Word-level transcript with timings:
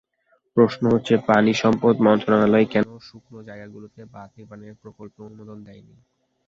প্রশ্ন 0.57 0.83
হচ্ছে 0.93 1.13
পানিসম্পদ 1.29 1.95
মন্ত্রণালয় 2.07 2.67
কেন 2.73 2.85
শুকনো 3.07 3.39
জায়গাগুলোতে 3.47 4.01
বাঁধ 4.13 4.29
নির্মাণের 4.37 4.73
প্রকল্পে 4.81 5.19
অনুমোদন 5.27 5.57
দেয়নি। 5.67 5.95